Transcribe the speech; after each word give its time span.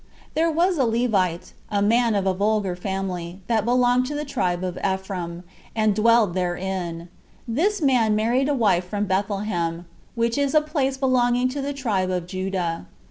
There 0.33 0.49
was 0.49 0.79
a 0.79 0.83
Levite 0.83 1.53
12 1.69 1.83
a 1.85 1.87
man 1.87 2.15
of 2.15 2.25
a 2.25 2.33
vulgar 2.33 2.75
family, 2.75 3.41
that 3.45 3.65
belonged 3.65 4.07
to 4.07 4.15
the 4.15 4.25
tribe 4.25 4.63
of 4.63 4.75
Ephraim, 4.79 5.43
and 5.75 5.93
dwelt 5.93 6.33
therein: 6.33 7.07
this 7.47 7.83
man 7.83 8.15
married 8.15 8.49
a 8.49 8.55
wife 8.55 8.89
from 8.89 9.05
Bethlehem, 9.05 9.85
which 10.15 10.39
is 10.39 10.55
a 10.55 10.61
place 10.61 10.97
belonging 10.97 11.49
to 11.49 11.61
the 11.61 11.71
tribe 11.71 12.09
of 12.09 12.25
Judah. 12.25 12.87